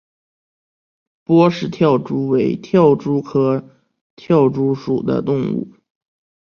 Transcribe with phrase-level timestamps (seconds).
[1.23, 3.69] 波氏跳蛛为跳蛛科
[4.15, 5.73] 跳蛛属的动物。